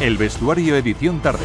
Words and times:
El 0.00 0.16
vestuario 0.16 0.76
edición 0.76 1.20
tarde. 1.20 1.44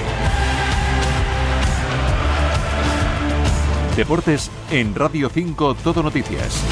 Deportes 3.97 4.50
en 4.72 4.95
Radio 4.95 5.27
5 5.27 5.75
Todo 5.75 6.01
Noticias. 6.01 6.63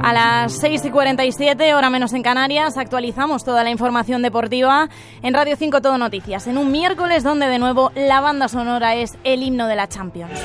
A 0.00 0.12
las 0.14 0.54
6 0.60 0.86
y 0.86 0.90
47, 0.90 1.74
hora 1.74 1.90
menos 1.90 2.14
en 2.14 2.22
Canarias, 2.22 2.78
actualizamos 2.78 3.44
toda 3.44 3.62
la 3.62 3.68
información 3.68 4.22
deportiva 4.22 4.88
en 5.20 5.34
Radio 5.34 5.54
5 5.54 5.82
Todo 5.82 5.98
Noticias, 5.98 6.46
en 6.46 6.56
un 6.56 6.72
miércoles 6.72 7.24
donde 7.24 7.46
de 7.48 7.58
nuevo 7.58 7.92
la 7.94 8.22
banda 8.22 8.48
sonora 8.48 8.94
es 8.94 9.18
el 9.24 9.42
himno 9.42 9.66
de 9.66 9.76
la 9.76 9.86
Champions. 9.86 10.40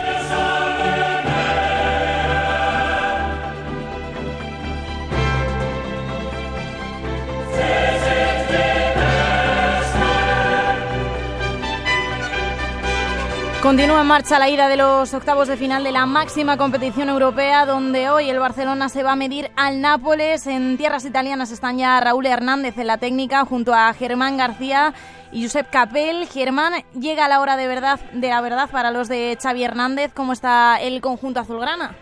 Continúa 13.63 14.01
en 14.01 14.07
marcha 14.07 14.39
la 14.39 14.49
ida 14.49 14.67
de 14.67 14.75
los 14.75 15.13
octavos 15.13 15.47
de 15.47 15.55
final 15.55 15.85
de 15.85 15.93
la 15.93 16.05
máxima 16.05 16.57
competición 16.57 17.07
europea, 17.07 17.65
donde 17.65 18.09
hoy 18.09 18.29
el 18.29 18.37
Barcelona 18.37 18.89
se 18.89 19.03
va 19.03 19.13
a 19.13 19.15
medir 19.15 19.51
al 19.55 19.79
Nápoles. 19.79 20.47
En 20.47 20.75
tierras 20.75 21.05
italianas 21.05 21.49
están 21.49 21.77
ya 21.77 21.97
Raúl 22.01 22.25
Hernández 22.25 22.77
en 22.77 22.87
la 22.87 22.97
técnica, 22.97 23.45
junto 23.45 23.73
a 23.73 23.93
Germán 23.93 24.35
García 24.35 24.93
y 25.31 25.43
Josep 25.43 25.69
Capel. 25.69 26.27
Germán, 26.27 26.73
llega 26.99 27.29
la 27.29 27.39
hora 27.39 27.55
de 27.55 27.67
verdad 27.67 28.01
de 28.11 28.27
la 28.27 28.41
verdad 28.41 28.69
para 28.69 28.91
los 28.91 29.07
de 29.07 29.37
Xavi 29.41 29.63
Hernández. 29.63 30.11
¿Cómo 30.13 30.33
está 30.33 30.81
el 30.81 30.99
conjunto 30.99 31.39
azulgrana? 31.39 31.95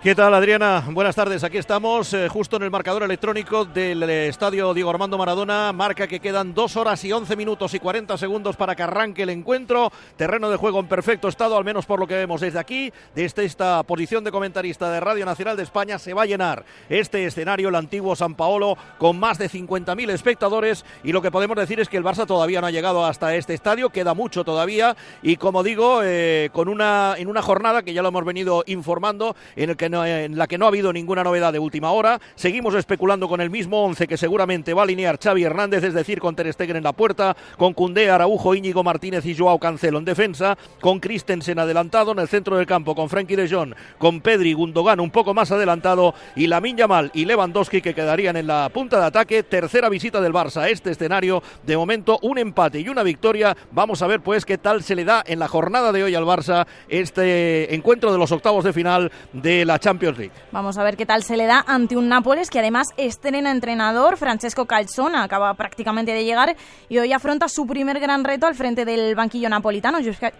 ¿Qué 0.00 0.14
tal, 0.14 0.32
Adriana? 0.32 0.84
Buenas 0.92 1.16
tardes. 1.16 1.42
Aquí 1.42 1.58
estamos 1.58 2.14
eh, 2.14 2.28
justo 2.28 2.56
en 2.56 2.62
el 2.62 2.70
marcador 2.70 3.02
electrónico 3.02 3.64
del 3.64 4.04
eh, 4.04 4.28
estadio 4.28 4.72
Diego 4.72 4.90
Armando 4.90 5.18
Maradona. 5.18 5.72
Marca 5.72 6.06
que 6.06 6.20
quedan 6.20 6.54
dos 6.54 6.76
horas 6.76 7.04
y 7.04 7.10
once 7.10 7.34
minutos 7.34 7.74
y 7.74 7.80
40 7.80 8.16
segundos 8.16 8.54
para 8.54 8.76
que 8.76 8.84
arranque 8.84 9.24
el 9.24 9.30
encuentro. 9.30 9.90
Terreno 10.16 10.50
de 10.50 10.56
juego 10.56 10.78
en 10.78 10.86
perfecto 10.86 11.26
estado, 11.26 11.56
al 11.56 11.64
menos 11.64 11.84
por 11.84 11.98
lo 11.98 12.06
que 12.06 12.14
vemos 12.14 12.40
desde 12.40 12.60
aquí. 12.60 12.92
Desde 13.16 13.44
esta 13.44 13.82
posición 13.82 14.22
de 14.22 14.30
comentarista 14.30 14.88
de 14.88 15.00
Radio 15.00 15.26
Nacional 15.26 15.56
de 15.56 15.64
España 15.64 15.98
se 15.98 16.14
va 16.14 16.22
a 16.22 16.26
llenar 16.26 16.64
este 16.88 17.24
escenario, 17.24 17.68
el 17.68 17.74
antiguo 17.74 18.14
San 18.14 18.36
Paolo, 18.36 18.78
con 18.98 19.18
más 19.18 19.36
de 19.36 19.50
50.000 19.50 20.10
espectadores. 20.10 20.84
Y 21.02 21.10
lo 21.10 21.22
que 21.22 21.32
podemos 21.32 21.56
decir 21.56 21.80
es 21.80 21.88
que 21.88 21.96
el 21.96 22.04
Barça 22.04 22.24
todavía 22.24 22.60
no 22.60 22.68
ha 22.68 22.70
llegado 22.70 23.04
hasta 23.04 23.34
este 23.34 23.52
estadio. 23.52 23.90
Queda 23.90 24.14
mucho 24.14 24.44
todavía. 24.44 24.96
Y 25.22 25.38
como 25.38 25.64
digo, 25.64 26.02
eh, 26.04 26.50
con 26.52 26.68
una, 26.68 27.16
en 27.18 27.26
una 27.26 27.42
jornada 27.42 27.82
que 27.82 27.92
ya 27.92 28.02
lo 28.02 28.10
hemos 28.10 28.24
venido 28.24 28.62
informando, 28.68 29.34
en 29.56 29.70
el 29.70 29.76
que 29.76 29.87
en 29.92 30.38
la 30.38 30.46
que 30.46 30.58
no 30.58 30.64
ha 30.64 30.68
habido 30.68 30.92
ninguna 30.92 31.24
novedad 31.24 31.52
de 31.52 31.58
última 31.58 31.92
hora. 31.92 32.20
Seguimos 32.34 32.74
especulando 32.74 33.28
con 33.28 33.40
el 33.40 33.50
mismo 33.50 33.84
11 33.84 34.06
que 34.06 34.16
seguramente 34.16 34.74
va 34.74 34.82
a 34.82 34.84
alinear 34.84 35.18
Xavi 35.18 35.44
Hernández, 35.44 35.84
es 35.84 35.94
decir, 35.94 36.20
con 36.20 36.36
Ter 36.36 36.52
Stegen 36.52 36.76
en 36.76 36.84
la 36.84 36.92
puerta, 36.92 37.36
con 37.56 37.74
Cundé, 37.74 38.10
Araujo, 38.10 38.54
Íñigo 38.54 38.84
Martínez 38.84 39.24
y 39.26 39.36
Joao 39.36 39.58
Cancelo 39.58 39.98
en 39.98 40.04
defensa, 40.04 40.56
con 40.80 41.00
Christensen 41.00 41.58
adelantado 41.58 42.12
en 42.12 42.18
el 42.18 42.28
centro 42.28 42.56
del 42.56 42.66
campo, 42.66 42.94
con 42.94 43.08
Frankie 43.08 43.36
de 43.36 43.48
Jong, 43.48 43.74
con 43.98 44.20
Pedri, 44.20 44.52
Gundogan 44.52 45.00
un 45.00 45.10
poco 45.10 45.34
más 45.34 45.50
adelantado 45.52 46.14
y 46.36 46.46
Lamin 46.46 46.76
Yamal 46.76 47.10
y 47.14 47.24
Lewandowski 47.24 47.80
que 47.80 47.94
quedarían 47.94 48.36
en 48.36 48.46
la 48.46 48.68
punta 48.72 48.98
de 49.00 49.06
ataque. 49.06 49.42
Tercera 49.42 49.88
visita 49.88 50.20
del 50.20 50.32
Barça 50.32 50.62
a 50.62 50.68
este 50.68 50.90
escenario. 50.90 51.42
De 51.64 51.76
momento, 51.76 52.18
un 52.22 52.38
empate 52.38 52.80
y 52.80 52.88
una 52.88 53.02
victoria. 53.02 53.56
Vamos 53.70 54.02
a 54.02 54.06
ver 54.06 54.20
pues 54.20 54.44
qué 54.44 54.58
tal 54.58 54.82
se 54.82 54.94
le 54.94 55.04
da 55.04 55.22
en 55.26 55.38
la 55.38 55.48
jornada 55.48 55.92
de 55.92 56.02
hoy 56.02 56.14
al 56.14 56.24
Barça 56.24 56.66
este 56.88 57.74
encuentro 57.74 58.12
de 58.12 58.18
los 58.18 58.32
octavos 58.32 58.64
de 58.64 58.72
final 58.72 59.10
de 59.32 59.64
la 59.64 59.77
Champions 59.78 60.18
League. 60.18 60.32
Vamos 60.52 60.78
a 60.78 60.82
ver 60.82 60.96
qué 60.96 61.06
tal 61.06 61.22
se 61.22 61.36
le 61.36 61.46
da 61.46 61.64
ante 61.66 61.96
un 61.96 62.08
Nápoles 62.08 62.50
que 62.50 62.58
además 62.58 62.88
estrena 62.96 63.50
entrenador. 63.50 64.16
Francesco 64.16 64.66
Calzona 64.66 65.22
acaba 65.22 65.52
prácticamente 65.54 66.12
de 66.12 66.24
llegar 66.24 66.56
y 66.88 66.98
hoy 66.98 67.12
afronta 67.12 67.48
su 67.48 67.66
primer 67.66 68.00
gran 68.00 68.24
reto 68.24 68.46
al 68.46 68.54
frente 68.54 68.84
del 68.84 69.14
banquillo 69.14 69.48
napolitano, 69.48 69.98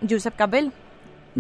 Josep 0.09 0.37
Capel. 0.37 0.73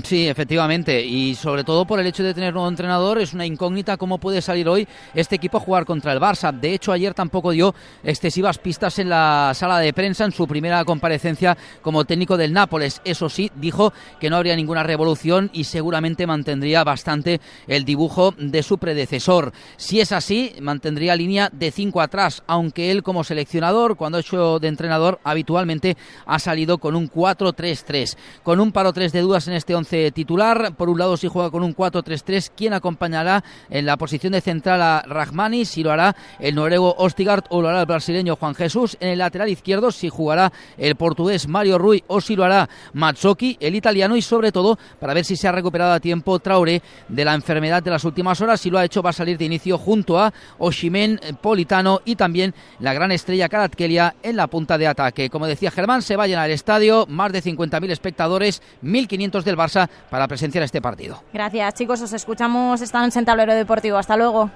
Sí, 0.04 0.28
efectivamente, 0.28 1.04
y 1.04 1.34
sobre 1.34 1.64
todo 1.64 1.84
por 1.84 1.98
el 1.98 2.06
hecho 2.06 2.22
de 2.22 2.32
tener 2.32 2.52
nuevo 2.52 2.68
entrenador, 2.68 3.18
es 3.18 3.32
una 3.32 3.46
incógnita 3.46 3.96
cómo 3.96 4.18
puede 4.18 4.40
salir 4.40 4.68
hoy 4.68 4.86
este 5.12 5.34
equipo 5.34 5.56
a 5.56 5.60
jugar 5.60 5.86
contra 5.86 6.12
el 6.12 6.20
Barça. 6.20 6.52
De 6.52 6.72
hecho, 6.72 6.92
ayer 6.92 7.14
tampoco 7.14 7.50
dio 7.50 7.74
excesivas 8.04 8.58
pistas 8.58 9.00
en 9.00 9.08
la 9.08 9.52
sala 9.54 9.80
de 9.80 9.92
prensa 9.92 10.24
en 10.24 10.30
su 10.30 10.46
primera 10.46 10.84
comparecencia 10.84 11.56
como 11.82 12.04
técnico 12.04 12.36
del 12.36 12.52
Nápoles. 12.52 13.00
Eso 13.04 13.28
sí, 13.28 13.50
dijo 13.56 13.92
que 14.20 14.30
no 14.30 14.36
habría 14.36 14.54
ninguna 14.54 14.84
revolución 14.84 15.50
y 15.52 15.64
seguramente 15.64 16.28
mantendría 16.28 16.84
bastante 16.84 17.40
el 17.66 17.84
dibujo 17.84 18.34
de 18.38 18.62
su 18.62 18.78
predecesor. 18.78 19.52
Si 19.78 20.00
es 20.00 20.12
así, 20.12 20.52
mantendría 20.60 21.16
línea 21.16 21.50
de 21.52 21.72
5 21.72 22.00
atrás, 22.00 22.44
aunque 22.46 22.92
él 22.92 23.02
como 23.02 23.24
seleccionador, 23.24 23.96
cuando 23.96 24.18
ha 24.18 24.20
hecho 24.20 24.60
de 24.60 24.68
entrenador, 24.68 25.18
habitualmente 25.24 25.96
ha 26.24 26.38
salido 26.38 26.78
con 26.78 26.94
un 26.94 27.10
4-3-3. 27.10 28.16
Con 28.44 28.60
un 28.60 28.70
paro 28.70 28.92
3 28.92 29.12
de 29.12 29.20
dudas 29.22 29.48
en 29.48 29.54
este 29.54 29.74
11 29.78 30.12
titular. 30.12 30.74
Por 30.76 30.88
un 30.88 30.98
lado, 30.98 31.16
si 31.16 31.28
juega 31.28 31.50
con 31.50 31.62
un 31.62 31.74
4-3-3, 31.74 32.52
¿quién 32.54 32.72
acompañará 32.72 33.42
en 33.70 33.86
la 33.86 33.96
posición 33.96 34.32
de 34.32 34.40
central 34.40 34.82
a 34.82 35.02
Rahmani? 35.06 35.64
Si 35.64 35.82
lo 35.82 35.90
hará 35.90 36.14
el 36.38 36.54
noruego 36.54 36.94
Ostigard 36.98 37.44
o 37.50 37.62
lo 37.62 37.68
hará 37.68 37.80
el 37.80 37.86
brasileño 37.86 38.36
Juan 38.36 38.54
Jesús. 38.54 38.96
En 39.00 39.08
el 39.08 39.18
lateral 39.18 39.48
izquierdo, 39.48 39.90
si 39.90 40.08
jugará 40.08 40.52
el 40.76 40.96
portugués 40.96 41.48
Mario 41.48 41.78
Rui 41.78 42.04
o 42.06 42.20
si 42.20 42.36
lo 42.36 42.44
hará 42.44 42.68
Mazzocchi, 42.92 43.56
el 43.60 43.74
italiano. 43.74 44.16
Y 44.16 44.22
sobre 44.22 44.52
todo, 44.52 44.78
para 45.00 45.14
ver 45.14 45.24
si 45.24 45.36
se 45.36 45.48
ha 45.48 45.52
recuperado 45.52 45.92
a 45.92 46.00
tiempo 46.00 46.38
Traoré 46.38 46.82
de 47.08 47.24
la 47.24 47.34
enfermedad 47.34 47.82
de 47.82 47.90
las 47.90 48.04
últimas 48.04 48.40
horas. 48.40 48.60
Si 48.60 48.70
lo 48.70 48.78
ha 48.78 48.84
hecho, 48.84 49.02
va 49.02 49.10
a 49.10 49.14
salir 49.14 49.38
de 49.38 49.44
inicio 49.44 49.78
junto 49.78 50.18
a 50.18 50.32
Oshimen 50.58 51.20
Politano 51.40 52.00
y 52.04 52.16
también 52.16 52.54
la 52.80 52.92
gran 52.92 53.12
estrella 53.12 53.48
Karatkelia 53.48 54.16
en 54.22 54.36
la 54.36 54.46
punta 54.48 54.76
de 54.76 54.86
ataque. 54.86 55.30
Como 55.30 55.46
decía 55.46 55.70
Germán, 55.70 56.02
se 56.02 56.16
va 56.16 56.24
a 56.24 56.26
llenar 56.26 56.48
el 56.48 56.54
estadio, 56.54 57.06
más 57.08 57.32
de 57.32 57.42
50.000 57.42 57.90
espectadores, 57.90 58.62
1.500 58.82 59.42
del 59.42 59.56
Barça 59.56 59.67
para 60.10 60.28
presenciar 60.28 60.64
este 60.64 60.80
partido. 60.80 61.22
Gracias, 61.32 61.74
chicos. 61.74 62.00
Os 62.00 62.12
escuchamos. 62.12 62.80
Están 62.80 63.10
en 63.14 63.24
Tablero 63.24 63.54
Deportivo. 63.54 63.98
Hasta 63.98 64.16
luego. 64.16 64.50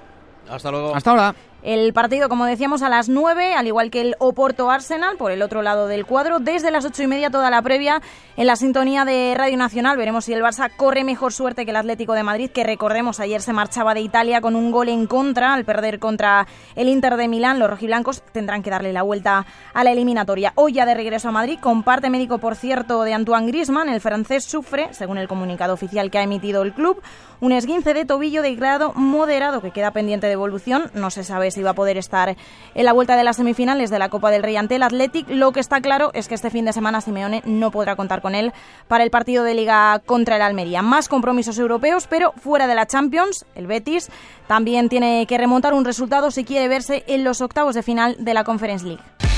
Hasta 0.49 0.71
luego. 0.71 0.95
Hasta 0.95 1.11
ahora. 1.11 1.35
El 1.63 1.93
partido, 1.93 2.27
como 2.27 2.43
decíamos, 2.45 2.81
a 2.81 2.89
las 2.89 3.07
9, 3.07 3.53
al 3.53 3.67
igual 3.67 3.89
que 3.89 4.01
el 4.01 4.15
Oporto 4.19 4.69
Arsenal, 4.69 5.15
por 5.15 5.31
el 5.31 5.41
otro 5.41 5.61
lado 5.61 5.87
del 5.87 6.05
cuadro, 6.05 6.39
desde 6.39 6.71
las 6.71 6.83
ocho 6.83 7.03
y 7.03 7.07
media 7.07 7.29
toda 7.29 7.49
la 7.49 7.61
previa 7.61 8.01
en 8.35 8.47
la 8.47 8.57
sintonía 8.57 9.05
de 9.05 9.33
Radio 9.33 9.55
Nacional. 9.55 9.95
Veremos 9.95 10.25
si 10.25 10.33
el 10.33 10.41
Barça 10.41 10.69
corre 10.75 11.05
mejor 11.05 11.31
suerte 11.31 11.63
que 11.63 11.71
el 11.71 11.77
Atlético 11.77 12.15
de 12.15 12.23
Madrid, 12.23 12.49
que 12.49 12.65
recordemos 12.65 13.21
ayer 13.21 13.41
se 13.41 13.53
marchaba 13.53 13.93
de 13.93 14.01
Italia 14.01 14.41
con 14.41 14.57
un 14.57 14.71
gol 14.71 14.89
en 14.89 15.07
contra 15.07 15.53
al 15.53 15.63
perder 15.63 15.99
contra 15.99 16.47
el 16.75 16.89
Inter 16.89 17.15
de 17.15 17.29
Milán. 17.29 17.59
Los 17.59 17.69
rojiblancos 17.69 18.23
tendrán 18.33 18.61
que 18.61 18.69
darle 18.69 18.91
la 18.91 19.03
vuelta 19.03 19.45
a 19.73 19.83
la 19.85 19.91
eliminatoria. 19.93 20.51
Hoy 20.55 20.73
ya 20.73 20.85
de 20.85 20.95
regreso 20.95 21.29
a 21.29 21.31
Madrid, 21.31 21.59
con 21.61 21.83
parte 21.83 22.09
médico, 22.09 22.39
por 22.39 22.57
cierto, 22.57 23.03
de 23.03 23.13
Antoine 23.13 23.47
Grisman, 23.47 23.87
el 23.87 24.01
francés 24.01 24.43
sufre, 24.43 24.93
según 24.93 25.17
el 25.17 25.29
comunicado 25.29 25.73
oficial 25.73 26.11
que 26.11 26.17
ha 26.17 26.23
emitido 26.23 26.61
el 26.61 26.73
club, 26.73 27.01
un 27.39 27.53
esguince 27.53 27.93
de 27.93 28.03
tobillo 28.03 28.41
de 28.41 28.55
grado 28.55 28.91
moderado 28.95 29.61
que 29.61 29.71
queda 29.71 29.91
pendiente 29.91 30.27
de 30.27 30.33
evolución. 30.33 30.91
No 30.93 31.09
se 31.09 31.23
sabe 31.23 31.52
si 31.53 31.63
va 31.63 31.71
a 31.71 31.75
poder 31.75 31.97
estar 31.97 32.35
en 32.75 32.85
la 32.85 32.93
vuelta 32.93 33.15
de 33.15 33.23
las 33.23 33.37
semifinales 33.37 33.89
de 33.89 33.99
la 33.99 34.09
Copa 34.09 34.31
del 34.31 34.43
Rey 34.43 34.55
ante 34.55 34.75
el 34.75 34.83
Athletic. 34.83 35.29
Lo 35.29 35.51
que 35.51 35.59
está 35.59 35.81
claro 35.81 36.11
es 36.13 36.27
que 36.27 36.35
este 36.35 36.49
fin 36.49 36.65
de 36.65 36.73
semana 36.73 37.01
Simeone 37.01 37.41
no 37.45 37.71
podrá 37.71 37.95
contar 37.95 38.21
con 38.21 38.35
él 38.35 38.51
para 38.87 39.03
el 39.03 39.11
partido 39.11 39.43
de 39.43 39.53
Liga 39.53 40.01
contra 40.05 40.35
el 40.35 40.41
Almería. 40.41 40.81
Más 40.81 41.07
compromisos 41.07 41.57
europeos, 41.57 42.07
pero 42.09 42.33
fuera 42.33 42.67
de 42.67 42.75
la 42.75 42.87
Champions, 42.87 43.45
el 43.55 43.67
Betis 43.67 44.09
también 44.47 44.89
tiene 44.89 45.25
que 45.27 45.37
remontar 45.37 45.73
un 45.73 45.85
resultado 45.85 46.31
si 46.31 46.43
quiere 46.43 46.67
verse 46.67 47.03
en 47.07 47.23
los 47.23 47.41
octavos 47.41 47.75
de 47.75 47.83
final 47.83 48.15
de 48.19 48.33
la 48.33 48.43
Conference 48.43 48.85
League. 48.85 49.32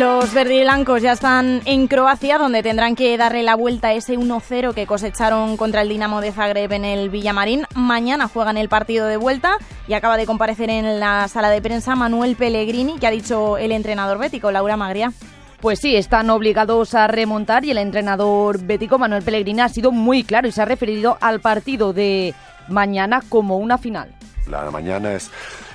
Los 0.00 0.32
verdiblancos 0.32 1.02
ya 1.02 1.12
están 1.12 1.60
en 1.66 1.86
Croacia, 1.86 2.38
donde 2.38 2.62
tendrán 2.62 2.96
que 2.96 3.18
darle 3.18 3.42
la 3.42 3.54
vuelta 3.54 3.88
a 3.88 3.92
ese 3.92 4.18
1-0 4.18 4.72
que 4.72 4.86
cosecharon 4.86 5.58
contra 5.58 5.82
el 5.82 5.90
Dinamo 5.90 6.22
de 6.22 6.32
Zagreb 6.32 6.72
en 6.72 6.86
el 6.86 7.10
Villamarín. 7.10 7.66
Mañana 7.74 8.26
juegan 8.26 8.56
el 8.56 8.70
partido 8.70 9.06
de 9.06 9.18
vuelta 9.18 9.58
y 9.86 9.92
acaba 9.92 10.16
de 10.16 10.24
comparecer 10.24 10.70
en 10.70 11.00
la 11.00 11.28
sala 11.28 11.50
de 11.50 11.60
prensa 11.60 11.96
Manuel 11.96 12.34
Pellegrini, 12.34 12.98
que 12.98 13.08
ha 13.08 13.10
dicho 13.10 13.58
el 13.58 13.72
entrenador 13.72 14.16
bético, 14.16 14.50
Laura 14.50 14.78
Magria. 14.78 15.12
Pues 15.60 15.80
sí, 15.80 15.94
están 15.94 16.30
obligados 16.30 16.94
a 16.94 17.06
remontar 17.06 17.66
y 17.66 17.70
el 17.70 17.76
entrenador 17.76 18.58
bético 18.62 18.98
Manuel 18.98 19.22
Pellegrini 19.22 19.60
ha 19.60 19.68
sido 19.68 19.92
muy 19.92 20.24
claro 20.24 20.48
y 20.48 20.52
se 20.52 20.62
ha 20.62 20.64
referido 20.64 21.18
al 21.20 21.40
partido 21.40 21.92
de 21.92 22.34
mañana 22.68 23.22
como 23.28 23.58
una 23.58 23.76
final. 23.76 24.08
La 24.48 24.70
mañana 24.70 25.12
es 25.12 25.30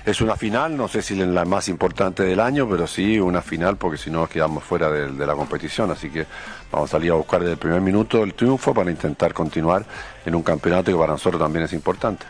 es 0.05 0.21
una 0.21 0.35
final, 0.35 0.77
no 0.77 0.87
sé 0.87 1.01
si 1.01 1.15
la 1.15 1.45
más 1.45 1.67
importante 1.67 2.23
del 2.23 2.39
año, 2.39 2.69
pero 2.69 2.85
sí 2.85 3.19
una 3.19 3.41
final 3.41 3.75
porque 3.77 3.97
si 3.97 4.11
no 4.11 4.27
quedamos 4.27 4.63
fuera 4.63 4.89
de, 4.91 5.25
la 5.25 5.33
competición. 5.33 5.89
Así 5.91 6.09
que 6.09 6.27
vamos 6.71 6.89
a 6.89 6.91
salir 6.91 7.11
a 7.11 7.15
buscar 7.15 7.39
desde 7.39 7.53
el 7.53 7.57
primer 7.57 7.81
minuto 7.81 8.23
el 8.23 8.35
triunfo 8.35 8.73
para 8.73 8.91
intentar 8.91 9.33
continuar 9.33 9.83
en 10.25 10.35
un 10.35 10.43
campeonato 10.43 10.91
que 10.91 10.97
para 10.97 11.13
nosotros 11.13 11.41
también 11.41 11.65
es 11.65 11.73
importante. 11.73 12.25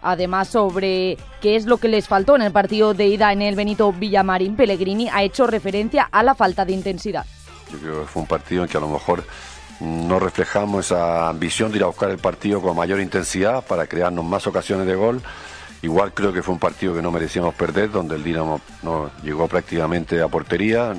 Además, 0.00 0.48
sobre 0.48 1.18
qué 1.42 1.56
es 1.56 1.66
lo 1.66 1.76
que 1.76 1.88
les 1.88 2.08
faltó 2.08 2.36
en 2.36 2.42
el 2.42 2.52
partido 2.52 2.94
de 2.94 3.08
ida 3.08 3.32
en 3.32 3.42
el 3.42 3.56
Benito 3.56 3.92
Villamarín, 3.92 4.56
Pellegrini 4.56 5.08
ha 5.08 5.22
hecho 5.22 5.46
referencia 5.46 6.08
a 6.10 6.22
la 6.22 6.34
falta 6.34 6.64
de 6.64 6.72
intensidad. 6.72 7.26
Yo 7.70 7.78
creo 7.78 8.00
que 8.00 8.06
fue 8.06 8.22
un 8.22 8.28
partido 8.28 8.62
en 8.62 8.70
que 8.70 8.78
a 8.78 8.80
lo 8.80 8.88
mejor 8.88 9.24
no 9.80 10.18
reflejamos 10.18 10.86
esa 10.86 11.28
ambición 11.28 11.70
de 11.70 11.78
ir 11.78 11.82
a 11.82 11.88
buscar 11.88 12.10
el 12.10 12.18
partido 12.18 12.62
con 12.62 12.76
mayor 12.76 13.00
intensidad 13.00 13.64
para 13.66 13.86
crearnos 13.86 14.24
más 14.24 14.46
ocasiones 14.46 14.86
de 14.86 14.94
gol. 14.94 15.20
Igual 15.82 16.12
creo 16.12 16.32
que 16.32 16.42
fue 16.42 16.54
un 16.54 16.60
partido 16.60 16.94
que 16.94 17.02
no 17.02 17.10
merecíamos 17.10 17.54
perder, 17.54 17.90
donde 17.90 18.16
el 18.16 18.24
Dinamo 18.24 18.60
no 18.82 19.10
llegó 19.22 19.46
prácticamente 19.46 20.20
a 20.20 20.28
portería. 20.28 20.94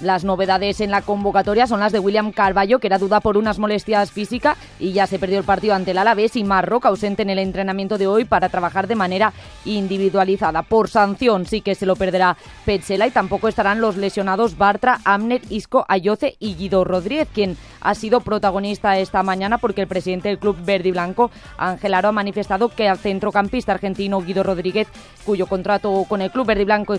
Las 0.00 0.24
novedades 0.24 0.80
en 0.80 0.90
la 0.90 1.02
convocatoria 1.02 1.66
son 1.66 1.80
las 1.80 1.92
de 1.92 2.00
William 2.00 2.32
Carballo, 2.32 2.80
que 2.80 2.88
era 2.88 2.98
duda 2.98 3.20
por 3.20 3.36
unas 3.36 3.58
molestias 3.58 4.10
físicas 4.10 4.58
y 4.80 4.92
ya 4.92 5.06
se 5.06 5.18
perdió 5.18 5.38
el 5.38 5.44
partido 5.44 5.74
ante 5.74 5.92
el 5.92 5.98
Alavés, 5.98 6.36
y 6.36 6.44
Marroca 6.44 6.88
ausente 6.88 7.22
en 7.22 7.30
el 7.30 7.38
entrenamiento 7.38 7.96
de 7.96 8.06
hoy 8.06 8.24
para 8.24 8.48
trabajar 8.48 8.88
de 8.88 8.96
manera 8.96 9.32
individualizada. 9.64 10.62
Por 10.62 10.88
sanción 10.88 11.46
sí 11.46 11.60
que 11.60 11.74
se 11.74 11.86
lo 11.86 11.96
perderá 11.96 12.36
Petzela 12.64 13.06
y 13.06 13.12
tampoco 13.12 13.48
estarán 13.48 13.80
los 13.80 13.96
lesionados 13.96 14.58
Bartra, 14.58 15.00
Amner, 15.04 15.42
Isco, 15.48 15.84
Ayoce 15.88 16.36
y 16.40 16.54
Guido 16.54 16.84
Rodríguez, 16.84 17.28
quien 17.32 17.56
ha 17.80 17.94
sido 17.94 18.20
protagonista 18.20 18.98
esta 18.98 19.22
mañana 19.22 19.58
porque 19.58 19.82
el 19.82 19.88
presidente 19.88 20.28
del 20.28 20.38
club 20.38 20.56
verde 20.64 20.88
y 20.88 20.92
blanco, 20.92 21.30
Ángel 21.56 21.94
Aro, 21.94 22.08
ha 22.08 22.12
manifestado 22.12 22.68
que 22.68 22.88
al 22.88 22.98
centrocampista 22.98 23.72
argentino 23.72 24.20
Guido 24.20 24.42
Rodríguez, 24.42 24.88
cuyo 25.24 25.46
contrato 25.46 26.04
con 26.08 26.20
el 26.20 26.30
club 26.30 26.46
verde 26.46 26.62
y 26.62 26.66
blanco 26.66 26.94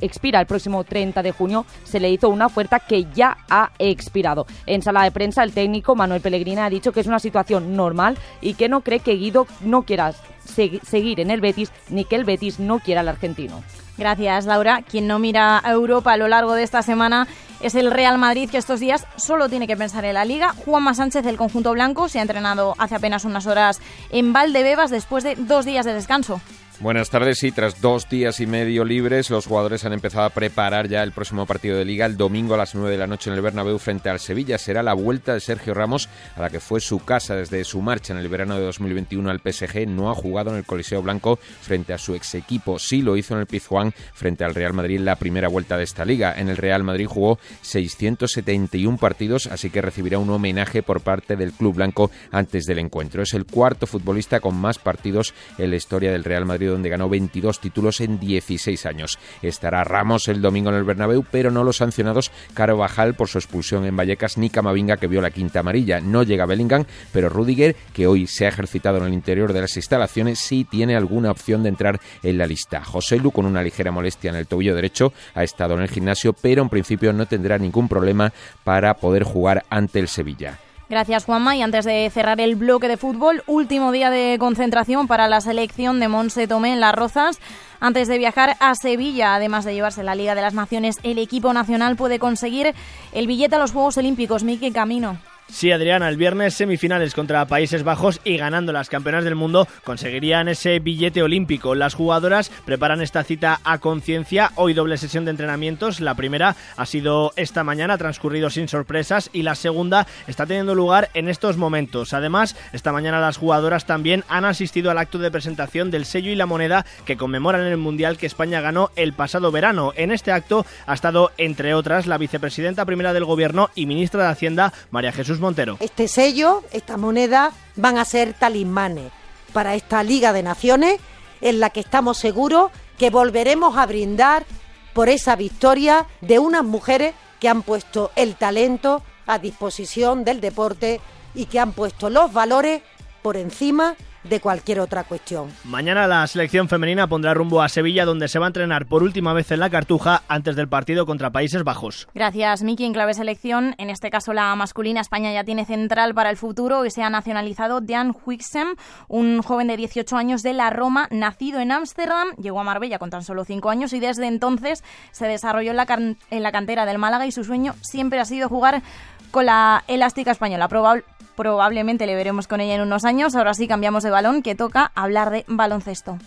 expira 0.00 0.40
el 0.40 0.46
próximo 0.46 0.84
30 0.84 1.22
de 1.22 1.32
junio, 1.32 1.66
se 1.84 2.00
le 2.00 2.10
hizo 2.10 2.28
un 2.28 2.37
una 2.38 2.46
oferta 2.46 2.80
que 2.80 3.06
ya 3.12 3.36
ha 3.50 3.70
expirado. 3.78 4.46
En 4.66 4.82
sala 4.82 5.02
de 5.02 5.10
prensa, 5.10 5.42
el 5.42 5.52
técnico 5.52 5.94
Manuel 5.94 6.20
Pellegrini 6.20 6.60
ha 6.60 6.70
dicho 6.70 6.92
que 6.92 7.00
es 7.00 7.06
una 7.06 7.18
situación 7.18 7.76
normal 7.76 8.16
y 8.40 8.54
que 8.54 8.68
no 8.68 8.80
cree 8.80 9.00
que 9.00 9.16
Guido 9.16 9.46
no 9.60 9.82
quiera 9.82 10.14
seguir 10.44 11.20
en 11.20 11.30
el 11.30 11.40
Betis 11.40 11.72
ni 11.90 12.04
que 12.04 12.16
el 12.16 12.24
Betis 12.24 12.58
no 12.58 12.78
quiera 12.78 13.02
al 13.02 13.08
argentino. 13.08 13.62
Gracias, 13.98 14.46
Laura. 14.46 14.82
Quien 14.88 15.08
no 15.08 15.18
mira 15.18 15.60
a 15.62 15.72
Europa 15.72 16.12
a 16.12 16.16
lo 16.16 16.28
largo 16.28 16.54
de 16.54 16.62
esta 16.62 16.82
semana 16.82 17.26
es 17.60 17.74
el 17.74 17.90
Real 17.90 18.16
Madrid, 18.18 18.48
que 18.48 18.58
estos 18.58 18.78
días 18.78 19.06
solo 19.16 19.48
tiene 19.48 19.66
que 19.66 19.76
pensar 19.76 20.04
en 20.04 20.14
la 20.14 20.24
Liga. 20.24 20.54
Juanma 20.64 20.94
Sánchez, 20.94 21.24
del 21.24 21.36
conjunto 21.36 21.72
blanco, 21.72 22.08
se 22.08 22.20
ha 22.20 22.22
entrenado 22.22 22.74
hace 22.78 22.94
apenas 22.94 23.24
unas 23.24 23.46
horas 23.46 23.80
en 24.10 24.32
Valdebebas 24.32 24.92
después 24.92 25.24
de 25.24 25.34
dos 25.34 25.64
días 25.64 25.84
de 25.84 25.94
descanso. 25.94 26.40
Buenas 26.80 27.10
tardes 27.10 27.42
y 27.42 27.50
tras 27.50 27.80
dos 27.80 28.08
días 28.08 28.38
y 28.38 28.46
medio 28.46 28.84
libres, 28.84 29.30
los 29.30 29.46
jugadores 29.46 29.84
han 29.84 29.92
empezado 29.92 30.26
a 30.26 30.30
preparar 30.30 30.86
ya 30.86 31.02
el 31.02 31.10
próximo 31.10 31.44
partido 31.44 31.76
de 31.76 31.84
Liga 31.84 32.06
el 32.06 32.16
domingo 32.16 32.54
a 32.54 32.56
las 32.56 32.76
9 32.76 32.92
de 32.92 32.96
la 32.96 33.08
noche 33.08 33.30
en 33.30 33.34
el 33.34 33.42
Bernabéu 33.42 33.80
frente 33.80 34.08
al 34.08 34.20
Sevilla. 34.20 34.58
Será 34.58 34.84
la 34.84 34.94
vuelta 34.94 35.34
de 35.34 35.40
Sergio 35.40 35.74
Ramos 35.74 36.08
a 36.36 36.40
la 36.40 36.50
que 36.50 36.60
fue 36.60 36.80
su 36.80 37.00
casa 37.00 37.34
desde 37.34 37.64
su 37.64 37.82
marcha 37.82 38.12
en 38.12 38.20
el 38.20 38.28
verano 38.28 38.54
de 38.54 38.64
2021 38.64 39.28
al 39.28 39.40
PSG. 39.40 39.88
No 39.88 40.08
ha 40.08 40.14
jugado 40.14 40.50
en 40.50 40.56
el 40.58 40.64
Coliseo 40.64 41.02
Blanco 41.02 41.40
frente 41.40 41.94
a 41.94 41.98
su 41.98 42.14
ex 42.14 42.36
equipo. 42.36 42.78
Sí 42.78 43.02
lo 43.02 43.16
hizo 43.16 43.34
en 43.34 43.40
el 43.40 43.46
Pizjuán 43.46 43.92
frente 44.14 44.44
al 44.44 44.54
Real 44.54 44.72
Madrid 44.72 44.98
en 44.98 45.04
la 45.04 45.16
primera 45.16 45.48
vuelta 45.48 45.76
de 45.76 45.82
esta 45.82 46.04
liga. 46.04 46.32
En 46.38 46.48
el 46.48 46.56
Real 46.56 46.84
Madrid 46.84 47.06
jugó 47.06 47.40
671 47.62 48.98
partidos, 48.98 49.48
así 49.48 49.70
que 49.70 49.82
recibirá 49.82 50.20
un 50.20 50.30
homenaje 50.30 50.84
por 50.84 51.00
parte 51.00 51.34
del 51.34 51.50
club 51.50 51.74
blanco 51.74 52.12
antes 52.30 52.66
del 52.66 52.78
encuentro. 52.78 53.24
Es 53.24 53.34
el 53.34 53.46
cuarto 53.46 53.88
futbolista 53.88 54.38
con 54.38 54.54
más 54.54 54.78
partidos 54.78 55.34
en 55.58 55.70
la 55.70 55.76
historia 55.76 56.12
del 56.12 56.22
Real 56.22 56.46
Madrid 56.46 56.67
donde 56.70 56.88
ganó 56.88 57.08
22 57.08 57.60
títulos 57.60 58.00
en 58.00 58.18
16 58.18 58.86
años. 58.86 59.18
Estará 59.42 59.84
Ramos 59.84 60.28
el 60.28 60.40
domingo 60.40 60.70
en 60.70 60.76
el 60.76 60.84
Bernabéu, 60.84 61.24
pero 61.30 61.50
no 61.50 61.64
los 61.64 61.78
sancionados 61.78 62.30
Bajal 62.54 63.14
por 63.14 63.28
su 63.28 63.38
expulsión 63.38 63.84
en 63.84 63.96
Vallecas 63.96 64.38
ni 64.38 64.50
Camavinga 64.50 64.96
que 64.96 65.06
vio 65.06 65.20
la 65.20 65.30
quinta 65.30 65.60
amarilla. 65.60 66.00
No 66.00 66.22
llega 66.22 66.46
Bellingham, 66.46 66.84
pero 67.12 67.28
Rudiger, 67.28 67.76
que 67.92 68.06
hoy 68.06 68.26
se 68.26 68.46
ha 68.46 68.48
ejercitado 68.48 68.98
en 68.98 69.04
el 69.04 69.12
interior 69.12 69.52
de 69.52 69.60
las 69.60 69.76
instalaciones, 69.76 70.38
sí 70.38 70.64
tiene 70.64 70.96
alguna 70.96 71.30
opción 71.30 71.62
de 71.62 71.70
entrar 71.70 72.00
en 72.22 72.38
la 72.38 72.46
lista. 72.46 72.84
José 72.84 73.18
Lu, 73.18 73.30
con 73.30 73.46
una 73.46 73.62
ligera 73.62 73.90
molestia 73.90 74.30
en 74.30 74.36
el 74.36 74.46
tobillo 74.46 74.74
derecho, 74.74 75.12
ha 75.34 75.44
estado 75.44 75.74
en 75.74 75.82
el 75.82 75.88
gimnasio, 75.88 76.32
pero 76.32 76.62
en 76.62 76.68
principio 76.68 77.12
no 77.12 77.26
tendrá 77.26 77.58
ningún 77.58 77.88
problema 77.88 78.32
para 78.64 78.94
poder 78.94 79.24
jugar 79.24 79.64
ante 79.70 79.98
el 79.98 80.08
Sevilla. 80.08 80.58
Gracias, 80.88 81.26
Juanma. 81.26 81.54
Y 81.54 81.62
antes 81.62 81.84
de 81.84 82.10
cerrar 82.12 82.40
el 82.40 82.56
bloque 82.56 82.88
de 82.88 82.96
fútbol, 82.96 83.42
último 83.46 83.92
día 83.92 84.08
de 84.08 84.36
concentración 84.38 85.06
para 85.06 85.28
la 85.28 85.42
selección 85.42 86.00
de 86.00 86.08
Monse 86.08 86.48
Tomé 86.48 86.72
en 86.72 86.80
Las 86.80 86.94
Rozas. 86.94 87.40
Antes 87.78 88.08
de 88.08 88.16
viajar 88.16 88.56
a 88.58 88.74
Sevilla, 88.74 89.34
además 89.34 89.66
de 89.66 89.74
llevarse 89.74 90.02
la 90.02 90.14
Liga 90.14 90.34
de 90.34 90.40
las 90.40 90.54
Naciones, 90.54 90.96
el 91.02 91.18
equipo 91.18 91.52
nacional 91.52 91.96
puede 91.96 92.18
conseguir 92.18 92.74
el 93.12 93.26
billete 93.26 93.56
a 93.56 93.58
los 93.58 93.72
Juegos 93.72 93.98
Olímpicos. 93.98 94.44
Miki 94.44 94.72
Camino. 94.72 95.18
Sí, 95.50 95.72
Adriana, 95.72 96.10
el 96.10 96.18
viernes 96.18 96.52
semifinales 96.54 97.14
contra 97.14 97.46
Países 97.46 97.82
Bajos 97.82 98.20
y 98.22 98.36
ganando 98.36 98.70
las 98.70 98.90
campeonas 98.90 99.24
del 99.24 99.34
mundo 99.34 99.66
conseguirían 99.82 100.46
ese 100.46 100.78
billete 100.78 101.22
olímpico. 101.22 101.74
Las 101.74 101.94
jugadoras 101.94 102.50
preparan 102.66 103.00
esta 103.00 103.24
cita 103.24 103.58
a 103.64 103.78
conciencia. 103.78 104.52
Hoy 104.56 104.74
doble 104.74 104.98
sesión 104.98 105.24
de 105.24 105.30
entrenamientos. 105.30 106.00
La 106.00 106.14
primera 106.14 106.54
ha 106.76 106.86
sido 106.86 107.32
esta 107.36 107.64
mañana, 107.64 107.96
transcurrido 107.96 108.50
sin 108.50 108.68
sorpresas, 108.68 109.30
y 109.32 109.42
la 109.42 109.54
segunda 109.54 110.06
está 110.26 110.44
teniendo 110.44 110.74
lugar 110.74 111.08
en 111.14 111.28
estos 111.28 111.56
momentos. 111.56 112.12
Además, 112.12 112.54
esta 112.74 112.92
mañana 112.92 113.18
las 113.18 113.38
jugadoras 113.38 113.86
también 113.86 114.24
han 114.28 114.44
asistido 114.44 114.90
al 114.90 114.98
acto 114.98 115.18
de 115.18 115.30
presentación 115.30 115.90
del 115.90 116.04
sello 116.04 116.30
y 116.30 116.36
la 116.36 116.46
moneda 116.46 116.84
que 117.06 117.16
conmemoran 117.16 117.62
el 117.62 117.78
Mundial 117.78 118.18
que 118.18 118.26
España 118.26 118.60
ganó 118.60 118.90
el 118.96 119.14
pasado 119.14 119.50
verano. 119.50 119.94
En 119.96 120.12
este 120.12 120.30
acto 120.30 120.66
ha 120.86 120.92
estado, 120.92 121.32
entre 121.38 121.72
otras, 121.72 122.06
la 122.06 122.18
vicepresidenta 122.18 122.84
primera 122.84 123.14
del 123.14 123.24
Gobierno 123.24 123.70
y 123.74 123.86
ministra 123.86 124.24
de 124.24 124.28
Hacienda, 124.28 124.74
María 124.90 125.10
Jesús 125.10 125.37
Este 125.80 126.08
sello, 126.08 126.62
esta 126.72 126.96
moneda, 126.96 127.52
van 127.76 127.98
a 127.98 128.04
ser 128.04 128.34
talismanes 128.34 129.12
para 129.52 129.74
esta 129.74 130.02
Liga 130.02 130.32
de 130.32 130.42
Naciones 130.42 131.00
en 131.40 131.60
la 131.60 131.70
que 131.70 131.80
estamos 131.80 132.18
seguros 132.18 132.70
que 132.98 133.10
volveremos 133.10 133.76
a 133.76 133.86
brindar 133.86 134.44
por 134.92 135.08
esa 135.08 135.36
victoria 135.36 136.06
de 136.20 136.38
unas 136.38 136.64
mujeres 136.64 137.14
que 137.40 137.48
han 137.48 137.62
puesto 137.62 138.10
el 138.16 138.34
talento 138.34 139.02
a 139.26 139.38
disposición 139.38 140.24
del 140.24 140.40
deporte 140.40 141.00
y 141.34 141.46
que 141.46 141.60
han 141.60 141.72
puesto 141.72 142.10
los 142.10 142.32
valores 142.32 142.82
por 143.22 143.36
encima 143.36 143.94
de 144.24 144.40
cualquier 144.40 144.80
otra 144.80 145.04
cuestión. 145.04 145.50
Mañana 145.64 146.06
la 146.06 146.26
selección 146.26 146.68
femenina 146.68 147.06
pondrá 147.06 147.34
rumbo 147.34 147.62
a 147.62 147.68
Sevilla 147.68 148.04
donde 148.04 148.28
se 148.28 148.38
va 148.38 148.46
a 148.46 148.48
entrenar 148.48 148.86
por 148.86 149.02
última 149.02 149.32
vez 149.32 149.50
en 149.50 149.60
la 149.60 149.70
Cartuja 149.70 150.22
antes 150.28 150.56
del 150.56 150.68
partido 150.68 151.06
contra 151.06 151.30
Países 151.30 151.64
Bajos. 151.64 152.08
Gracias 152.14 152.62
Miki, 152.62 152.84
en 152.84 152.92
clave 152.92 153.14
selección, 153.14 153.74
en 153.78 153.90
este 153.90 154.10
caso 154.10 154.32
la 154.32 154.54
masculina 154.56 155.00
España 155.00 155.32
ya 155.32 155.44
tiene 155.44 155.64
central 155.64 156.14
para 156.14 156.30
el 156.30 156.36
futuro 156.36 156.84
y 156.84 156.90
se 156.90 157.02
ha 157.02 157.10
nacionalizado 157.10 157.80
Dean 157.80 158.14
Huixem, 158.24 158.76
un 159.08 159.42
joven 159.42 159.68
de 159.68 159.76
18 159.76 160.16
años 160.16 160.42
de 160.42 160.52
la 160.52 160.70
Roma, 160.70 161.08
nacido 161.10 161.60
en 161.60 161.72
Ámsterdam, 161.72 162.28
llegó 162.40 162.60
a 162.60 162.64
Marbella 162.64 162.98
con 162.98 163.10
tan 163.10 163.22
solo 163.22 163.44
5 163.44 163.70
años 163.70 163.92
y 163.92 164.00
desde 164.00 164.26
entonces 164.26 164.82
se 165.12 165.26
desarrolló 165.26 165.70
en 165.70 165.76
la, 165.76 165.86
en 166.30 166.42
la 166.42 166.52
cantera 166.52 166.86
del 166.86 166.98
Málaga 166.98 167.26
y 167.26 167.32
su 167.32 167.44
sueño 167.44 167.74
siempre 167.80 168.20
ha 168.20 168.24
sido 168.24 168.48
jugar 168.48 168.82
con 169.30 169.46
la 169.46 169.84
elástica 169.88 170.30
española. 170.30 170.68
Probable 170.68 171.04
probablemente 171.38 172.04
le 172.06 172.16
veremos 172.16 172.48
con 172.48 172.60
ella 172.60 172.74
en 172.74 172.80
unos 172.80 173.04
años. 173.04 173.36
Ahora 173.36 173.54
sí 173.54 173.68
cambiamos 173.68 174.02
de 174.02 174.10
balón, 174.10 174.42
que 174.42 174.56
toca 174.56 174.90
hablar 174.96 175.30
de 175.30 175.44
baloncesto. 175.46 176.18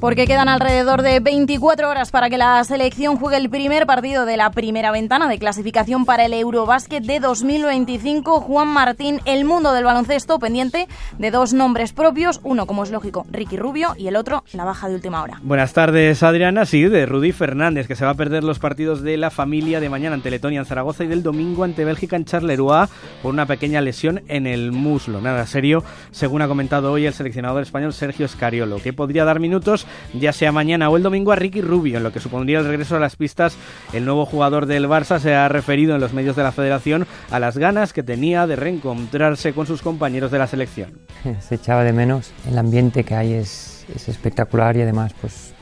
Porque 0.00 0.28
quedan 0.28 0.48
alrededor 0.48 1.02
de 1.02 1.18
24 1.18 1.88
horas 1.88 2.12
para 2.12 2.30
que 2.30 2.38
la 2.38 2.62
selección 2.62 3.16
juegue 3.16 3.36
el 3.36 3.50
primer 3.50 3.84
partido 3.84 4.26
de 4.26 4.36
la 4.36 4.50
primera 4.52 4.92
ventana 4.92 5.28
de 5.28 5.38
clasificación 5.38 6.04
para 6.04 6.26
el 6.26 6.34
Eurobásquet 6.34 7.02
de 7.02 7.18
2025. 7.18 8.40
Juan 8.40 8.68
Martín, 8.68 9.20
el 9.24 9.44
mundo 9.44 9.72
del 9.72 9.84
baloncesto, 9.84 10.38
pendiente 10.38 10.86
de 11.18 11.30
dos 11.32 11.52
nombres 11.52 11.92
propios, 11.92 12.38
uno, 12.44 12.66
como 12.66 12.84
es 12.84 12.92
lógico, 12.92 13.26
Ricky 13.32 13.56
Rubio, 13.56 13.94
y 13.98 14.06
el 14.06 14.14
otro, 14.14 14.44
la 14.52 14.64
baja 14.64 14.88
de 14.88 14.94
última 14.94 15.20
hora. 15.20 15.40
Buenas 15.42 15.72
tardes, 15.72 16.22
Adriana. 16.22 16.64
Sí, 16.64 16.84
de 16.84 17.04
Rudy 17.04 17.32
Fernández, 17.32 17.88
que 17.88 17.96
se 17.96 18.04
va 18.04 18.12
a 18.12 18.14
perder 18.14 18.44
los 18.44 18.60
partidos 18.60 19.02
de 19.02 19.16
la 19.16 19.30
familia 19.30 19.80
de 19.80 19.90
mañana 19.90 20.14
ante 20.14 20.30
Letonia 20.30 20.60
en 20.60 20.66
Zaragoza 20.66 21.02
y 21.02 21.08
del 21.08 21.24
domingo 21.24 21.64
ante 21.64 21.84
Bélgica 21.84 22.14
en 22.14 22.24
Charleroi 22.24 22.86
por 23.20 23.32
una 23.32 23.46
pequeña 23.46 23.80
lesión 23.80 24.22
en 24.28 24.46
el 24.46 24.70
muslo. 24.70 25.20
Nada 25.20 25.44
serio, 25.46 25.82
según 26.12 26.42
ha 26.42 26.48
comentado 26.48 26.92
hoy 26.92 27.06
el 27.06 27.14
seleccionador 27.14 27.62
español 27.62 27.92
Sergio 27.92 28.26
Escariolo, 28.26 28.76
que 28.78 28.92
podría 28.92 29.24
dar 29.24 29.40
minutos 29.40 29.87
ya 30.14 30.32
sea 30.32 30.52
mañana 30.52 30.90
o 30.90 30.96
el 30.96 31.02
domingo 31.02 31.32
a 31.32 31.36
Ricky 31.36 31.60
Rubio, 31.60 31.98
en 31.98 32.02
lo 32.02 32.12
que 32.12 32.20
supondría 32.20 32.58
el 32.58 32.66
regreso 32.66 32.96
a 32.96 33.00
las 33.00 33.16
pistas. 33.16 33.56
El 33.92 34.04
nuevo 34.04 34.26
jugador 34.26 34.66
del 34.66 34.88
Barça 34.88 35.18
se 35.18 35.34
ha 35.34 35.48
referido 35.48 35.94
en 35.94 36.00
los 36.00 36.12
medios 36.12 36.36
de 36.36 36.42
la 36.42 36.52
federación 36.52 37.06
a 37.30 37.38
las 37.38 37.58
ganas 37.58 37.92
que 37.92 38.02
tenía 38.02 38.46
de 38.46 38.56
reencontrarse 38.56 39.52
con 39.52 39.66
sus 39.66 39.82
compañeros 39.82 40.30
de 40.30 40.38
la 40.38 40.46
selección. 40.46 40.98
Se 41.40 41.56
echaba 41.56 41.84
de 41.84 41.92
menos, 41.92 42.32
el 42.50 42.58
ambiente 42.58 43.04
que 43.04 43.14
hay 43.14 43.32
es, 43.32 43.86
espectacular 44.06 44.76
y 44.76 44.82
además 44.82 45.14
pues 45.18 45.54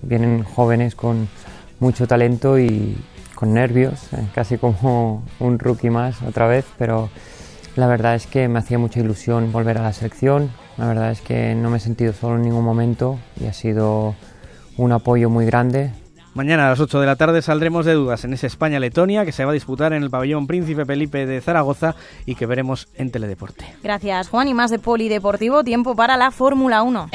vienen 0.00 0.42
jóvenes 0.42 0.94
con 0.94 1.28
mucho 1.80 2.06
talento 2.06 2.58
y 2.58 2.96
con 3.34 3.52
nervios, 3.52 4.12
eh, 4.12 4.26
casi 4.34 4.56
como 4.56 5.22
un 5.38 5.58
rookie 5.58 5.90
más 5.90 6.22
otra 6.22 6.46
vez, 6.46 6.64
pero 6.78 7.10
la 7.76 7.86
verdad 7.86 8.14
es 8.14 8.26
que 8.26 8.48
me 8.48 8.58
hacía 8.58 8.78
mucha 8.78 9.00
ilusión 9.00 9.52
volver 9.52 9.78
a 9.78 9.82
la 9.82 9.92
selección. 9.92 10.50
La 10.76 10.86
verdad 10.86 11.10
es 11.10 11.20
que 11.20 11.54
no 11.54 11.70
me 11.70 11.76
he 11.76 11.80
sentido 11.80 12.12
solo 12.12 12.36
en 12.36 12.42
ningún 12.42 12.64
momento 12.64 13.18
y 13.40 13.46
ha 13.46 13.52
sido 13.52 14.14
un 14.76 14.92
apoyo 14.92 15.30
muy 15.30 15.46
grande 15.46 15.92
Mañana 16.34 16.66
a 16.66 16.70
las 16.70 16.80
8 16.80 16.98
de 16.98 17.06
la 17.06 17.14
tarde 17.14 17.42
saldremos 17.42 17.86
de 17.86 17.92
dudas 17.92 18.24
en 18.24 18.32
ese 18.32 18.48
España-Letonia 18.48 19.24
que 19.24 19.30
se 19.30 19.44
va 19.44 19.52
a 19.52 19.54
disputar 19.54 19.92
en 19.92 20.02
el 20.02 20.10
pabellón 20.10 20.48
Príncipe 20.48 20.84
Felipe 20.84 21.26
de 21.26 21.40
Zaragoza 21.40 21.94
y 22.26 22.34
que 22.34 22.44
veremos 22.44 22.88
en 22.96 23.12
Teledeporte. 23.12 23.64
Gracias, 23.84 24.30
Juan. 24.30 24.48
Y 24.48 24.54
más 24.54 24.72
de 24.72 24.80
Polideportivo, 24.80 25.62
tiempo 25.62 25.94
para 25.94 26.16
la 26.16 26.32
Fórmula 26.32 26.82
1. 26.82 27.08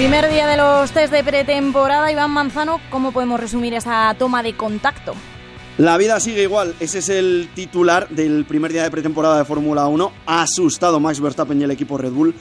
Primer 0.00 0.30
día 0.30 0.46
de 0.46 0.56
los 0.56 0.92
test 0.92 1.12
de 1.12 1.22
pretemporada, 1.22 2.10
Iván 2.10 2.30
Manzano, 2.30 2.80
¿cómo 2.88 3.12
podemos 3.12 3.38
resumir 3.38 3.74
esa 3.74 4.16
toma 4.18 4.42
de 4.42 4.56
contacto? 4.56 5.12
La 5.76 5.98
vida 5.98 6.18
sigue 6.20 6.42
igual, 6.42 6.74
ese 6.80 7.00
es 7.00 7.10
el 7.10 7.50
titular 7.54 8.08
del 8.08 8.46
primer 8.46 8.72
día 8.72 8.82
de 8.82 8.90
pretemporada 8.90 9.36
de 9.36 9.44
Fórmula 9.44 9.86
1. 9.88 10.10
Ha 10.24 10.40
asustado 10.40 11.00
Max 11.00 11.20
Verstappen 11.20 11.60
y 11.60 11.64
el 11.64 11.70
equipo 11.70 11.98
Red 11.98 12.12
Bull 12.12 12.34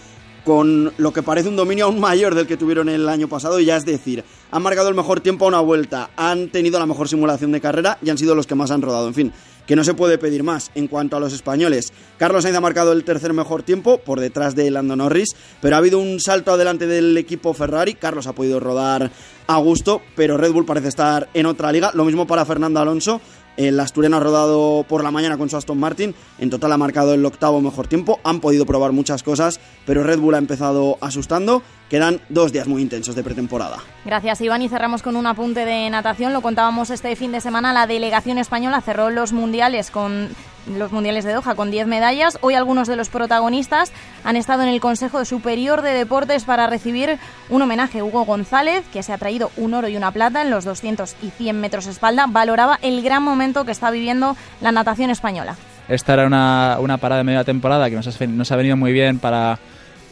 con 0.50 0.92
lo 0.98 1.14
que 1.14 1.22
parece 1.22 1.48
un 1.48 1.56
dominio 1.56 1.86
aún 1.86 2.00
mayor 2.00 2.34
del 2.34 2.48
que 2.48 2.58
tuvieron 2.58 2.90
el 2.90 3.08
año 3.08 3.28
pasado, 3.30 3.60
ya 3.60 3.78
es 3.78 3.86
decir, 3.86 4.24
han 4.50 4.64
marcado 4.64 4.90
el 4.90 4.96
mejor 4.96 5.20
tiempo 5.20 5.46
a 5.46 5.48
una 5.48 5.60
vuelta, 5.60 6.10
han 6.16 6.50
tenido 6.50 6.80
la 6.80 6.88
mejor 6.88 7.08
simulación 7.08 7.52
de 7.52 7.62
carrera 7.62 8.00
y 8.02 8.10
han 8.10 8.18
sido 8.18 8.34
los 8.34 8.48
que 8.48 8.56
más 8.56 8.72
han 8.72 8.82
rodado. 8.82 9.08
En 9.08 9.14
fin, 9.14 9.32
que 9.68 9.76
no 9.76 9.84
se 9.84 9.94
puede 9.94 10.18
pedir 10.18 10.42
más 10.42 10.72
en 10.74 10.88
cuanto 10.88 11.16
a 11.16 11.20
los 11.20 11.34
españoles. 11.34 11.94
Carlos 12.18 12.42
Sainz 12.42 12.58
ha 12.58 12.62
marcado 12.62 12.94
el 12.94 13.04
tercer 13.04 13.34
mejor 13.34 13.62
tiempo 13.62 14.00
por 14.00 14.20
detrás 14.20 14.56
de 14.56 14.72
Lando 14.72 14.96
Norris, 14.96 15.36
pero 15.62 15.76
ha 15.76 15.78
habido 15.78 16.00
un 16.00 16.20
salto 16.20 16.52
adelante 16.52 16.88
del 16.88 17.16
equipo 17.16 17.54
Ferrari. 17.54 17.94
Carlos 17.94 18.26
ha 18.26 18.34
podido 18.34 18.60
rodar 18.60 19.12
a 19.46 19.58
gusto, 19.60 20.02
pero 20.16 20.38
Red 20.38 20.54
Bull 20.54 20.66
parece 20.66 20.88
estar 20.88 21.30
en 21.36 21.46
otra 21.46 21.72
liga. 21.72 21.92
Lo 21.94 22.06
mismo 22.06 22.26
para 22.26 22.46
Fernando 22.46 22.80
Alonso. 22.80 23.22
El 23.60 23.78
asturiano 23.82 24.16
ha 24.16 24.20
rodado 24.22 24.86
por 24.88 25.04
la 25.04 25.12
mañana 25.12 25.38
con 25.38 25.50
su 25.50 25.58
Aston 25.58 25.78
Martin. 25.78 26.16
En 26.38 26.50
total 26.50 26.72
ha 26.72 26.78
marcado 26.78 27.14
el 27.14 27.26
octavo 27.26 27.60
mejor 27.60 27.88
tiempo. 27.88 28.22
Han 28.24 28.40
podido 28.40 28.66
probar 28.66 28.94
muchas 28.94 29.22
cosas, 29.22 29.60
pero 29.86 30.02
Red 30.02 30.20
Bull 30.20 30.36
ha 30.36 30.38
empezado 30.38 30.98
asustando. 31.02 31.62
Quedan 31.90 32.22
dos 32.30 32.54
días 32.54 32.70
muy 32.70 32.82
intensos 32.82 33.16
de 33.16 33.24
pretemporada. 33.24 33.80
Gracias, 34.06 34.40
Iván. 34.40 34.62
Y 34.62 34.70
cerramos 34.70 35.02
con 35.02 35.18
un 35.18 35.28
apunte 35.28 35.66
de 35.66 35.90
natación. 35.90 36.32
Lo 36.32 36.42
contábamos 36.42 36.90
este 36.90 37.14
fin 37.18 37.34
de 37.34 37.42
semana. 37.42 37.74
La 37.74 37.86
delegación 37.86 38.38
española 38.38 38.80
cerró 38.80 39.10
los 39.10 39.34
mundiales 39.34 39.92
con 39.92 40.30
los 40.78 40.92
mundiales 40.92 41.24
de 41.26 41.34
Doha 41.34 41.56
con 41.56 41.72
10 41.72 41.88
medallas. 41.88 42.38
Hoy 42.42 42.54
algunos 42.54 42.88
de 42.88 42.96
los 42.96 43.10
protagonistas 43.10 43.92
han 44.24 44.36
estado 44.36 44.64
en 44.64 44.70
el 44.70 44.80
Consejo 44.80 45.26
Superior 45.26 45.82
de 45.82 45.92
Deportes 45.92 46.44
para 46.44 46.68
recibir 46.68 47.18
un 47.50 47.62
homenaje. 47.62 48.04
Hugo 48.04 48.26
González, 48.26 48.86
que 48.94 49.02
se 49.02 49.14
ha 49.14 49.18
traído 49.18 49.52
un 49.58 49.74
oro 49.74 49.88
y 49.88 49.98
una 49.98 50.12
plata 50.12 50.42
en 50.42 50.52
los 50.52 50.66
200 50.66 51.16
y 51.24 51.32
100 51.32 51.60
metros 51.60 51.88
espalda, 51.88 52.26
valoraba 52.28 52.78
el 52.82 53.02
gran 53.02 53.24
momento 53.24 53.66
que 53.66 53.72
está 53.72 53.90
viviendo 53.90 54.36
la 54.62 54.72
natación 54.72 55.10
española. 55.10 55.56
Esta 55.88 56.14
era 56.14 56.28
una, 56.28 56.78
una 56.80 56.98
parada 56.98 57.20
de 57.20 57.24
media 57.24 57.44
temporada 57.44 57.90
que 57.90 57.96
nos 57.96 58.08
ha, 58.08 58.28
nos 58.28 58.52
ha 58.52 58.56
venido 58.56 58.78
muy 58.78 58.92
bien 58.92 59.20
para 59.20 59.60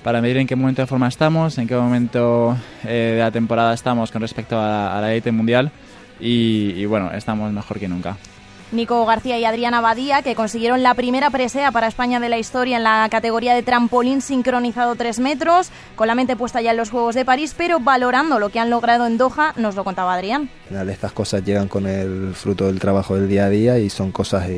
para 0.04 0.22
medir 0.22 0.38
en 0.38 0.48
qué 0.48 0.56
momento 0.56 0.82
de 0.82 0.86
forma 0.86 1.10
estamos, 1.10 1.58
en 1.58 1.68
qué 1.68 1.76
momento 1.76 2.56
eh, 2.86 3.16
de 3.16 3.20
la 3.20 3.32
temporada 3.32 3.74
estamos 3.74 4.10
con 4.10 4.22
respecto 4.22 4.58
a, 4.58 5.02
la 5.02 5.12
élite 5.12 5.34
mundial 5.34 5.70
y 6.20 6.86
bueno, 6.86 7.12
estamos 7.12 7.52
mejor 7.52 7.78
que 7.78 7.90
nunca. 7.90 8.16
Nico 8.72 9.06
García 9.06 9.40
y 9.40 9.46
Adriana 9.46 9.82
Badía, 9.82 10.22
que 10.22 10.36
consiguieron 10.36 10.84
la 10.84 10.94
primera 10.94 11.30
presea 11.30 11.72
para 11.72 11.88
España 11.88 12.20
de 12.20 12.30
la 12.30 12.38
historia 12.38 12.78
en 12.78 12.84
la 12.84 13.08
categoría 13.10 13.56
de 13.56 13.64
trampolín 13.64 14.22
sincronizado 14.22 14.96
3 14.96 15.20
metros, 15.20 15.70
con 15.96 16.08
la 16.08 16.16
mente 16.16 16.36
puesta 16.36 16.62
ya 16.62 16.72
en 16.72 16.78
los 16.78 16.90
Juegos 16.90 17.16
de 17.16 17.24
París, 17.26 17.56
pero 17.58 17.80
valorando 17.80 18.40
lo 18.40 18.50
que 18.50 18.60
han 18.60 18.70
logrado 18.70 19.08
en 19.08 19.18
Doha, 19.18 19.54
nos 19.56 19.76
lo 19.76 19.84
contaba 19.84 20.14
Adrián. 20.14 20.50
Estas 20.70 21.14
cosas 21.14 21.46
llegan 21.46 21.68
con 21.68 21.88
el 21.88 22.34
fruto 22.34 22.68
del 22.68 22.80
trabajo 22.80 23.16
del 23.16 23.30
día 23.30 23.46
a 23.46 23.50
día 23.50 23.80
y 23.80 23.90
son 23.90 24.12
cosas 24.12 24.50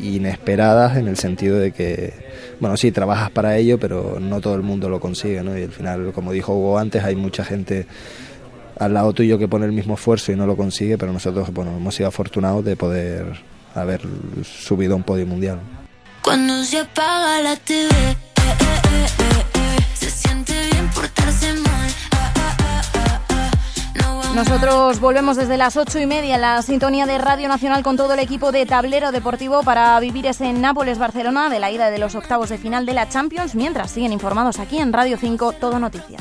inesperadas 0.00 0.96
en 0.96 1.06
el 1.06 1.16
sentido 1.16 1.58
de 1.58 1.72
que, 1.72 2.12
bueno, 2.58 2.76
sí, 2.76 2.90
trabajas 2.90 3.30
para 3.30 3.56
ello, 3.56 3.78
pero 3.78 4.18
no 4.20 4.40
todo 4.40 4.56
el 4.56 4.62
mundo 4.62 4.88
lo 4.88 4.98
consigue, 4.98 5.42
¿no? 5.42 5.56
Y 5.56 5.62
al 5.62 5.72
final, 5.72 6.12
como 6.12 6.32
dijo 6.32 6.54
Hugo 6.54 6.78
antes, 6.78 7.04
hay 7.04 7.14
mucha 7.14 7.44
gente 7.44 7.86
al 8.78 8.94
lado 8.94 9.12
tuyo 9.12 9.38
que 9.38 9.48
pone 9.48 9.66
el 9.66 9.72
mismo 9.72 9.94
esfuerzo 9.94 10.32
y 10.32 10.36
no 10.36 10.46
lo 10.46 10.56
consigue, 10.56 10.98
pero 10.98 11.12
nosotros 11.12 11.52
bueno, 11.52 11.76
hemos 11.76 11.94
sido 11.94 12.08
afortunados 12.08 12.64
de 12.64 12.76
poder 12.76 13.26
haber 13.74 14.02
subido 14.44 14.94
a 14.94 14.96
un 14.96 15.02
podio 15.02 15.26
mundial. 15.26 15.58
Cuando 16.22 16.64
se 16.64 16.80
apaga 16.80 17.40
la 17.42 17.56
TV, 17.56 17.90
eh, 17.90 18.14
eh, 18.14 19.06
eh, 19.54 19.78
se 19.94 20.10
siente 20.10 20.54
bien 20.72 20.88
portarse 20.90 21.52
mal. 21.54 21.90
Nosotros 24.34 24.98
volvemos 24.98 25.36
desde 25.36 25.56
las 25.56 25.76
ocho 25.76 26.00
y 26.00 26.06
media 26.06 26.34
en 26.34 26.40
la 26.40 26.60
sintonía 26.62 27.06
de 27.06 27.18
Radio 27.18 27.46
Nacional 27.46 27.84
con 27.84 27.96
todo 27.96 28.14
el 28.14 28.18
equipo 28.18 28.50
de 28.50 28.66
Tablero 28.66 29.12
Deportivo 29.12 29.62
para 29.62 30.00
vivir 30.00 30.26
ese 30.26 30.52
Nápoles-Barcelona 30.52 31.50
de 31.50 31.60
la 31.60 31.70
ida 31.70 31.90
de 31.90 31.98
los 31.98 32.16
octavos 32.16 32.48
de 32.48 32.58
final 32.58 32.84
de 32.84 32.94
la 32.94 33.08
Champions, 33.08 33.54
mientras 33.54 33.92
siguen 33.92 34.12
informados 34.12 34.58
aquí 34.58 34.78
en 34.78 34.92
Radio 34.92 35.18
5 35.18 35.52
Todo 35.52 35.78
Noticias. 35.78 36.20